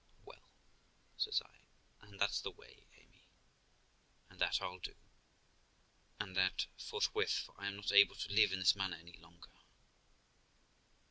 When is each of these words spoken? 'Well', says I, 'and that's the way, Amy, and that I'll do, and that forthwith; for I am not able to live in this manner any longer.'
'Well', 0.25 0.49
says 1.15 1.43
I, 1.45 1.59
'and 2.01 2.19
that's 2.19 2.41
the 2.41 2.49
way, 2.49 2.87
Amy, 2.97 3.23
and 4.31 4.39
that 4.39 4.59
I'll 4.59 4.79
do, 4.79 4.95
and 6.19 6.35
that 6.35 6.65
forthwith; 6.75 7.37
for 7.45 7.53
I 7.61 7.67
am 7.67 7.75
not 7.75 7.91
able 7.91 8.15
to 8.15 8.33
live 8.33 8.51
in 8.51 8.57
this 8.57 8.75
manner 8.75 8.95
any 8.99 9.17
longer.' 9.19 9.51